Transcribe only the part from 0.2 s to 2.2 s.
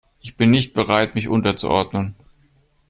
bin nicht bereit, mich unterzuordnen.